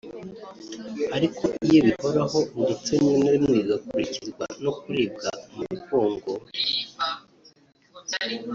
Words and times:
ariko 1.15 1.43
iyo 1.65 1.79
bihoraho 1.87 2.39
ndetse 2.61 2.89
rimwe 2.99 3.15
na 3.23 3.29
rimwe 3.33 3.51
bigakurikirwa 3.59 4.45
no 4.63 4.71
kuribwa 4.81 5.29
umugongo 5.49 6.31